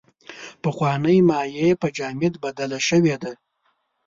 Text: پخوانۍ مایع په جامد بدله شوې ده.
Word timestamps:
پخوانۍ 0.63 1.17
مایع 1.29 1.69
په 1.81 1.87
جامد 1.97 2.33
بدله 2.43 2.79
شوې 2.89 3.15
ده. 3.23 3.31